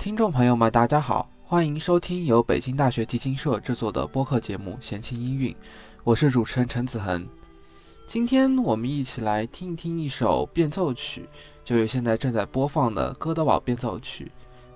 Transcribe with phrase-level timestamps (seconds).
[0.00, 5.52] 听众朋友们，大家好，欢迎收听由北京大学提琴社制作的播客节目《闲情音韵》，
[6.04, 7.28] 我是主持人陈子恒。
[8.06, 11.28] 今天我们一起来听一听一首变奏曲，
[11.62, 14.24] 就是现在正在播放的《哥德堡变奏曲》，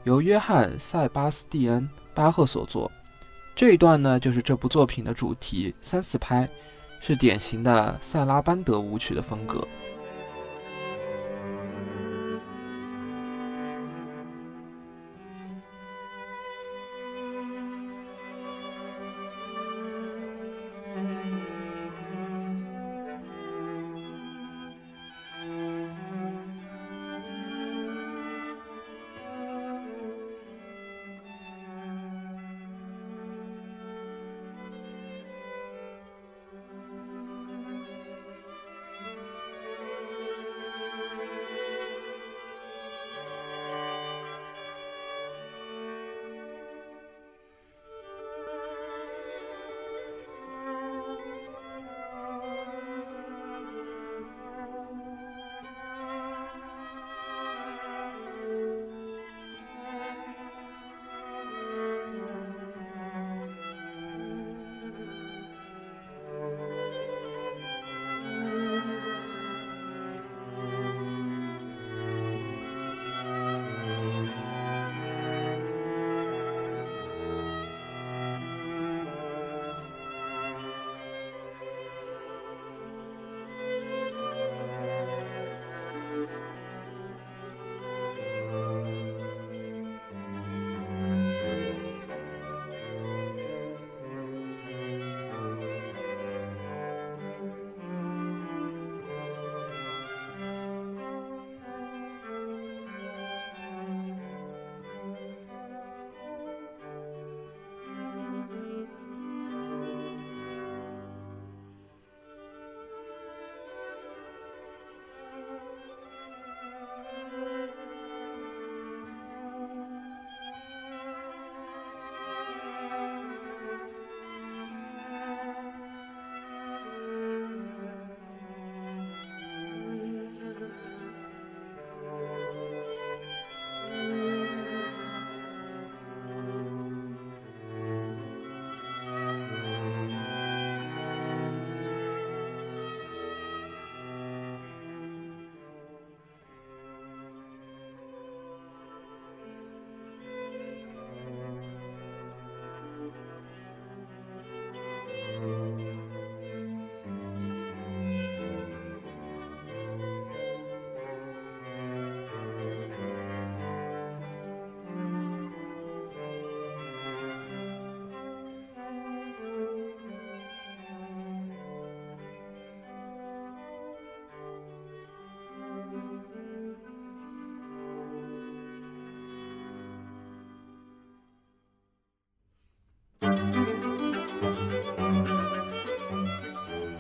[0.05, 2.93] 由约翰·塞巴斯蒂恩·巴赫所作。
[3.57, 6.47] 这一段呢，就是这部作品的主题三四拍，
[7.01, 9.67] 是典型的塞拉班德舞曲的风格。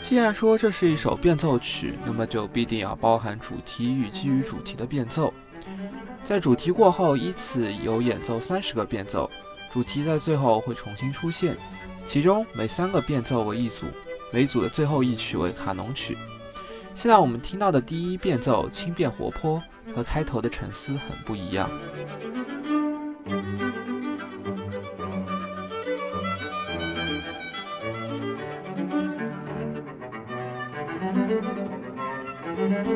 [0.06, 5.32] 既然说这是一首变奏曲，那么就必定要包含主题与基于主题的变奏。
[6.22, 9.30] 在主题过后，依次有演奏三十个变奏，
[9.72, 11.56] 主题在最后会重新出现。
[12.06, 13.86] 其中每三个变奏为一组，
[14.30, 16.18] 每组的最后一曲为卡农曲。
[16.94, 19.60] 现在我们听到的第一变奏轻便活泼，
[19.96, 21.70] 和开头的沉思很不一样。
[32.66, 32.86] Thank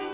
[0.00, 0.09] you.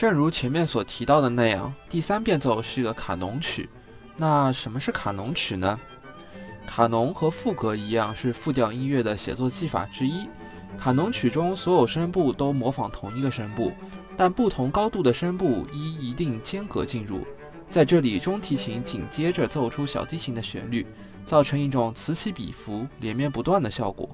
[0.00, 3.68] 正如前面所提到的那样，第三变奏是一个卡农曲。
[4.16, 5.78] 那什么是卡农曲呢？
[6.66, 10.26] 卡农和赋格一样，是复调音乐的写作技法之一。
[10.78, 13.72] 卡农曲中所有声部都模仿同一个声部，
[14.16, 17.26] 但不同高度的声部依一定间隔进入。
[17.68, 20.86] 在这里，中提琴紧接着奏出小提琴的旋律，
[21.26, 24.08] 造成一种此起彼伏、连绵不断的效果。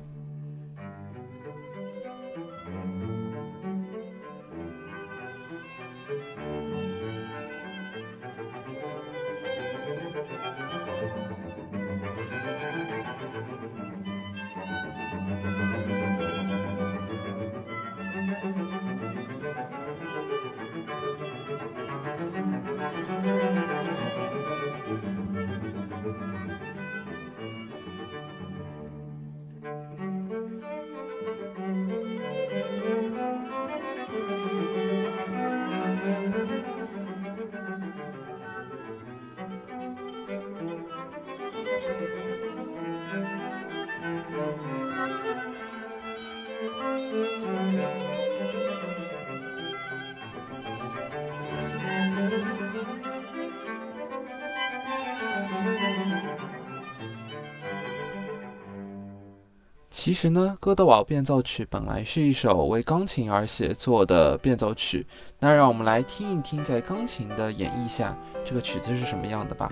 [60.06, 65.04] 其实呢，《哥德堡变奏曲》本来是一首为钢琴而写作的变奏曲。
[65.40, 69.68] 那让我们来听一听，在钢琴的演绎下，这个曲子是什么样的吧。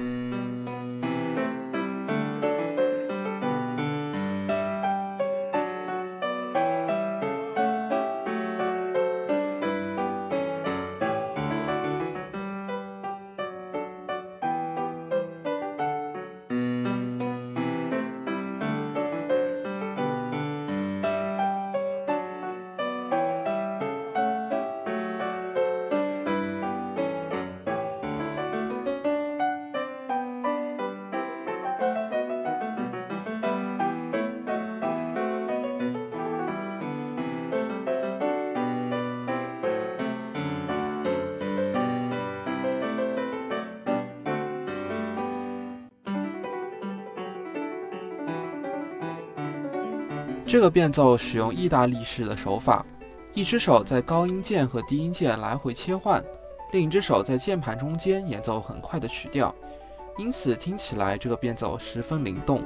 [50.47, 52.85] 这个变奏使用意大利式的手法，
[53.33, 56.23] 一只手在高音键和低音键来回切换，
[56.71, 59.55] 另一只手在键盘中间演奏很快的曲调，
[60.19, 62.63] 因此听起来这个变奏十分灵动。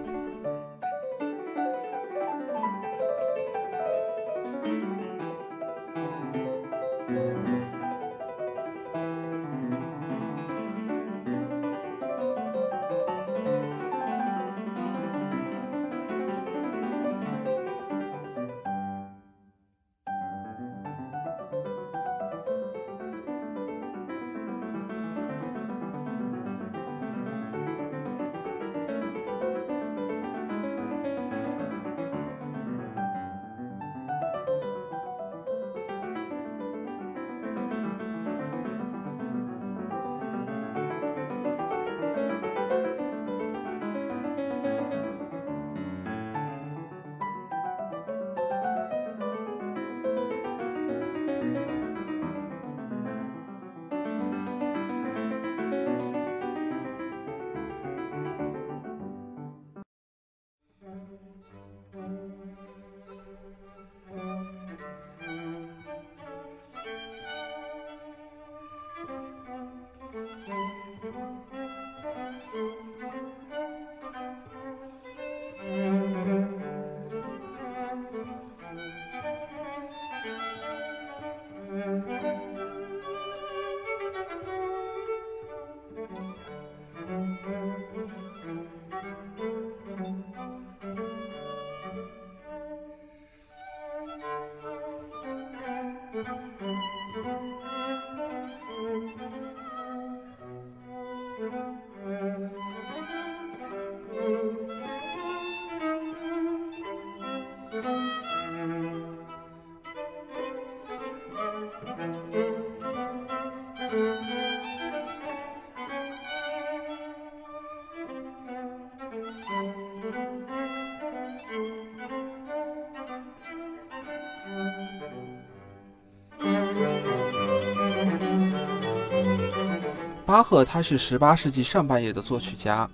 [130.29, 132.87] 巴赫他是十八世纪上半叶的作曲家，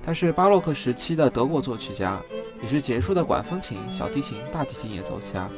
[0.00, 2.22] 他是巴洛克时期的德国作曲家，
[2.62, 5.50] 也是杰出的管风琴、小提琴、大提琴演奏家。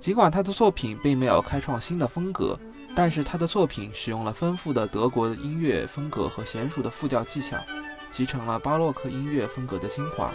[0.00, 2.58] 尽管他的作品并没有开创新的风格，
[2.96, 7.56] 但是他的作品使用了丰富的德国音乐风格和娴熟的复调技巧，
[8.10, 10.32] 集成了巴洛克音乐风格的精华。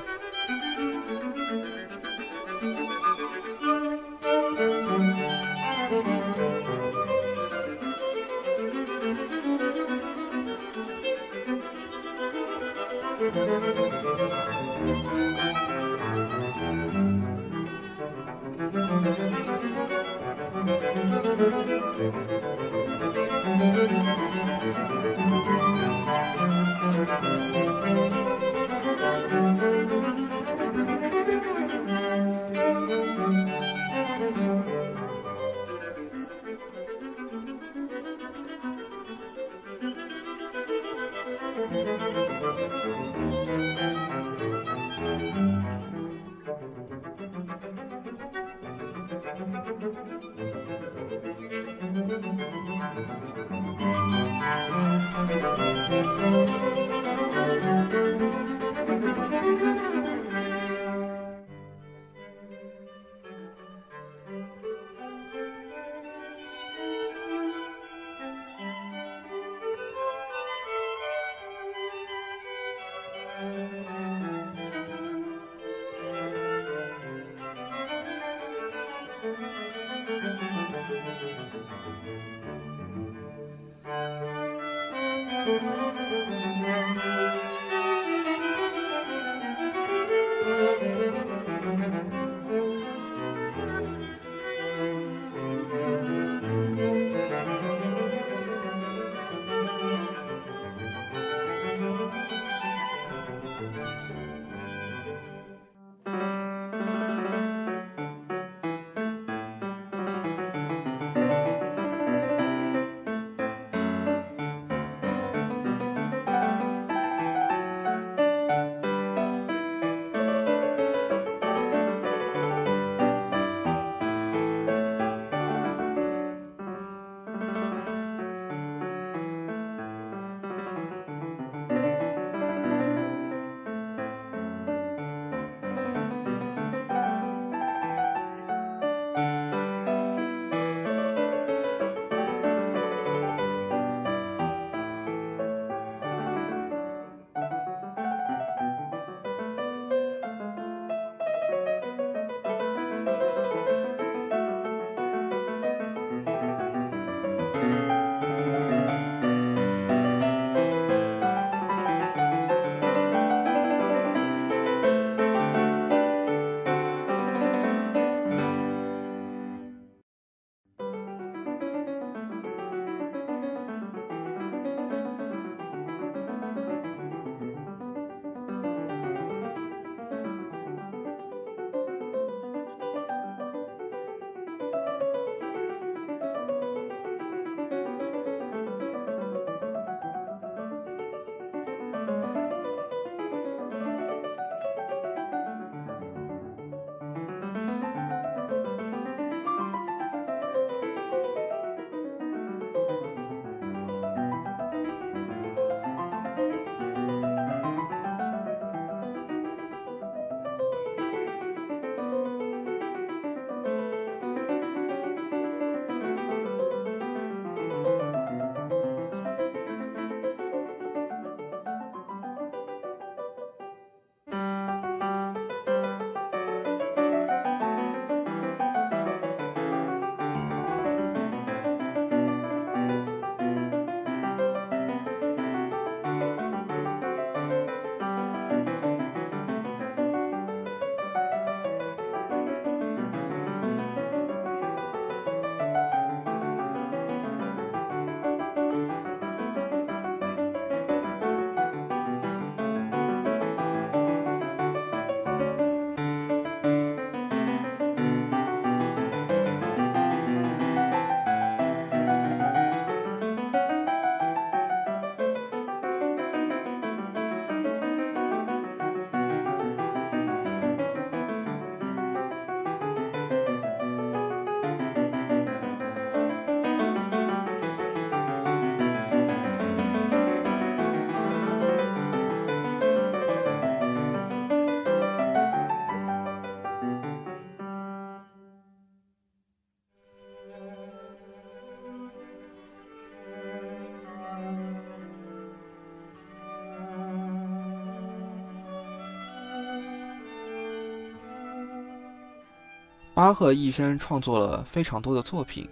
[303.16, 305.70] 巴赫一生创作了非常多的作品，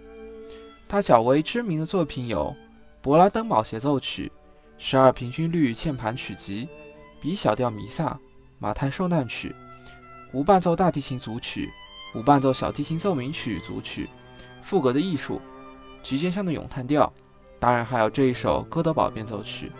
[0.88, 2.56] 他较为知名的作品有
[3.06, 4.32] 《勃拉登堡协奏曲》、
[4.82, 6.66] 十二平均律键盘曲集、
[7.20, 8.18] B 小调弥撒、
[8.58, 9.54] 马太受难曲、
[10.32, 11.70] 无伴奏大提琴组曲、
[12.14, 14.08] 无伴奏小提琴奏鸣曲组曲、
[14.62, 15.38] 赋格的艺术、
[16.02, 17.12] 极限上的咏叹调，
[17.60, 19.70] 当然还有这一首哥德堡变奏曲。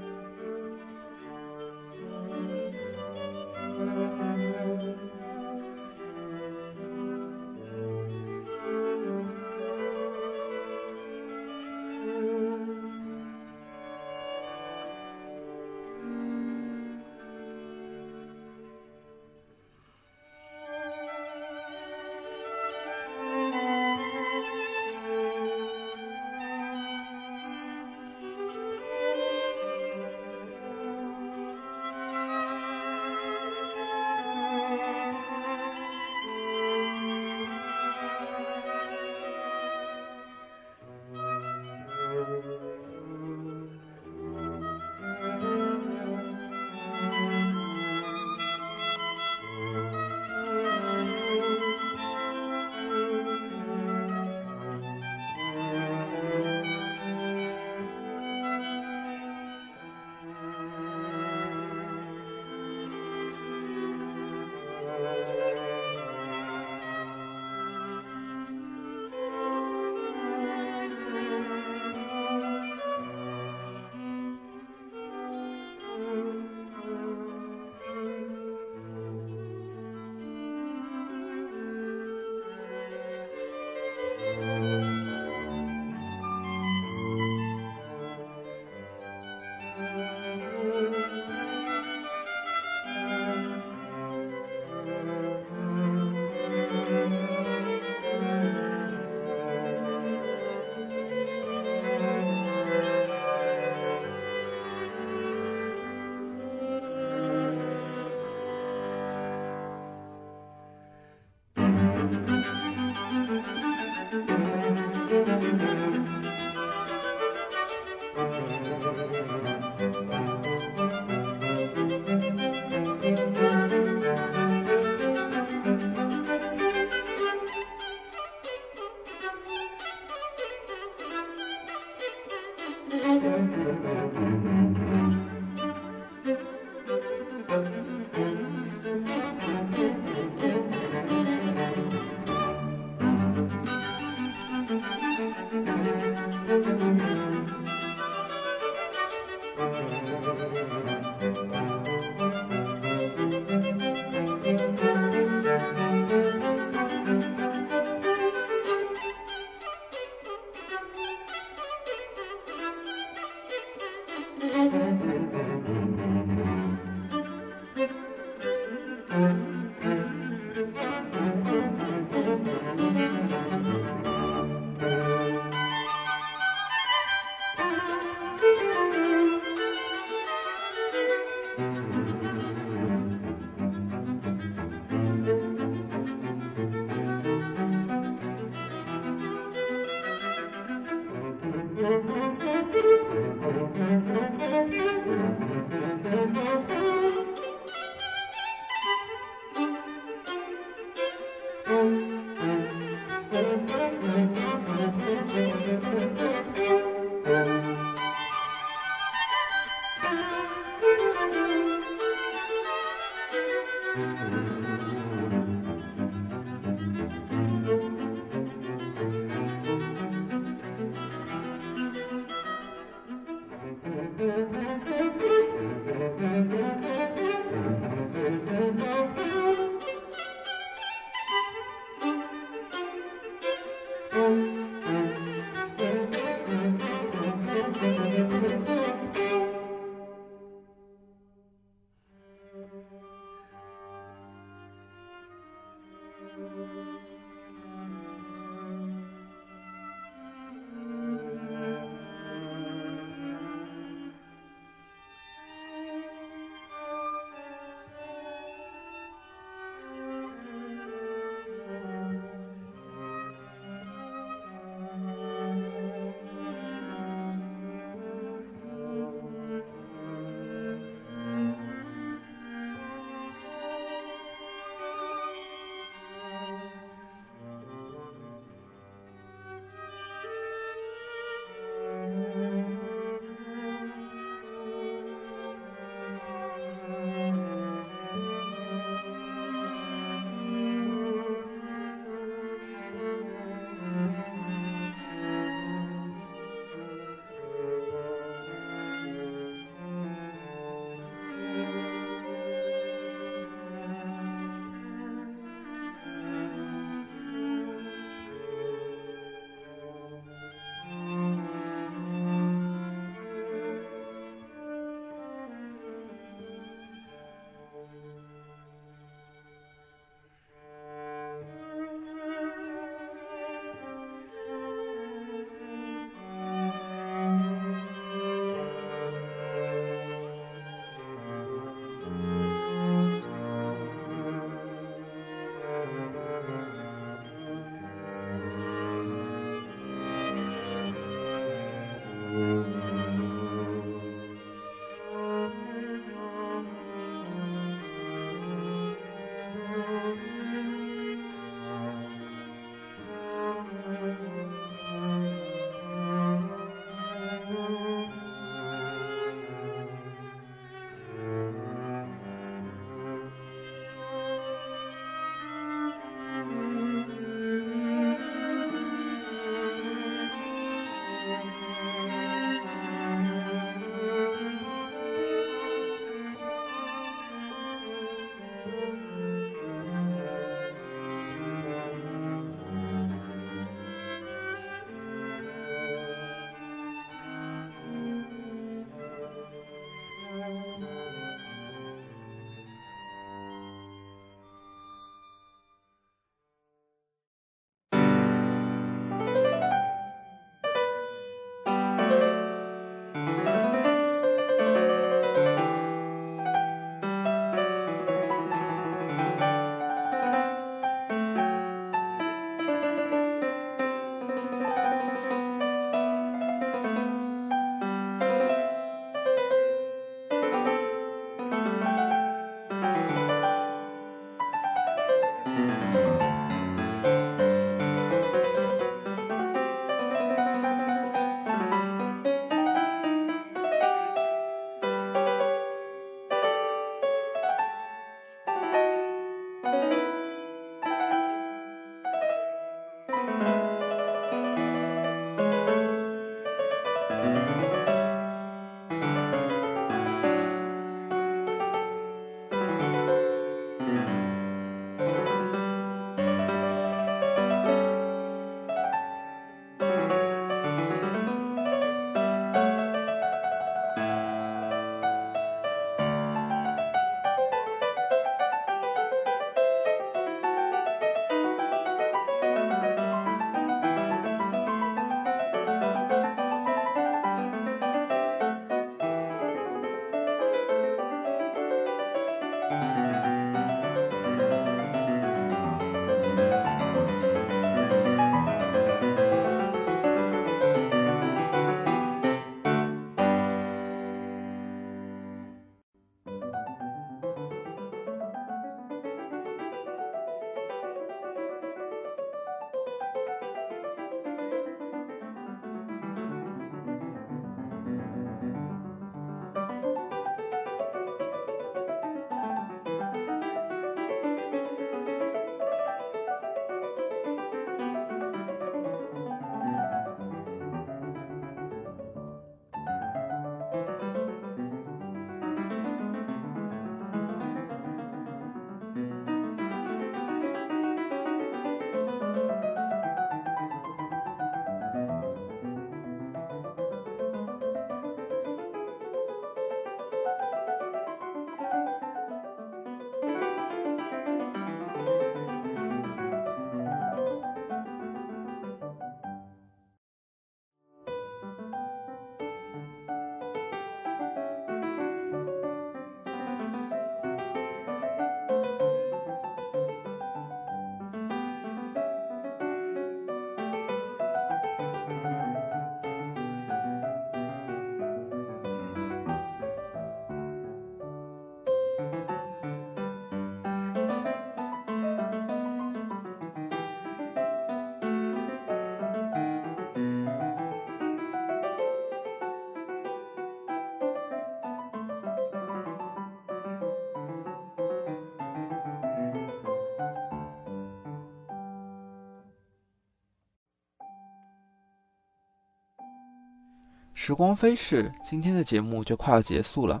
[597.20, 600.00] 时光飞逝，今天的节目就快要结束了。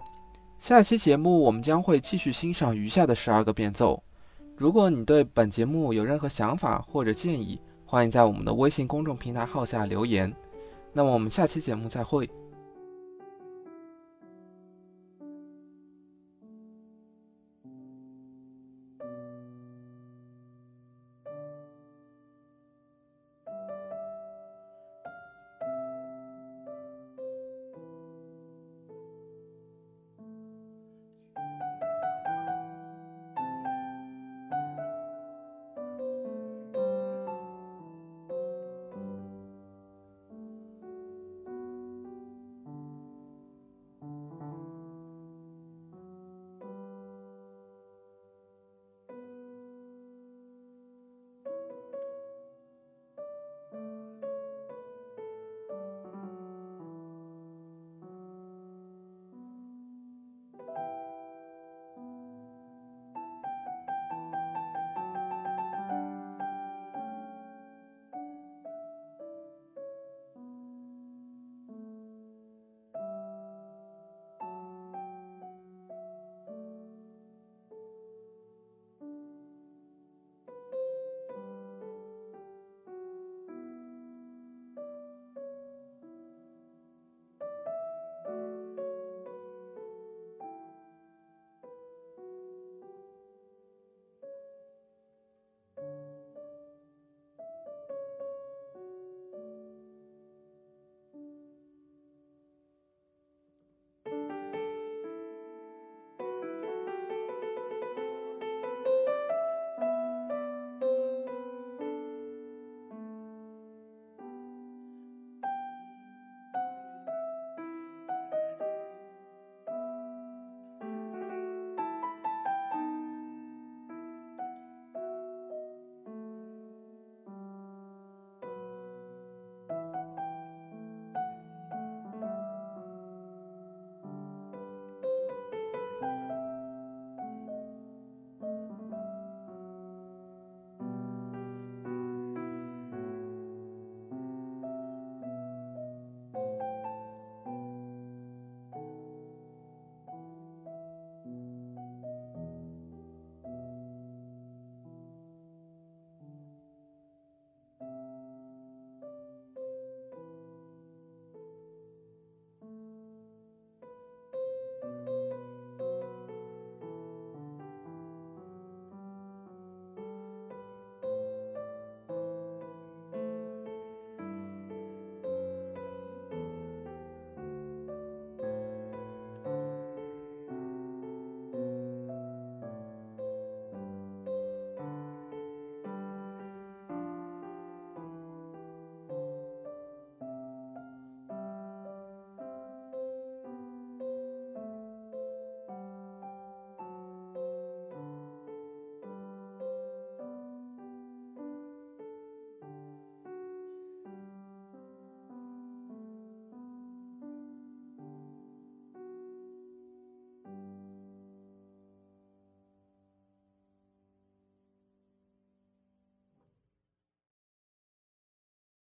[0.60, 4.00] 下期节目我们将会继续欣赏余下的十二个变奏。
[4.56, 10.32] 如果你对本节目有任何想法或者建议，欢迎在我们的微信公众平台号下留言。
[10.92, 12.30] 那么我们下期节目再会。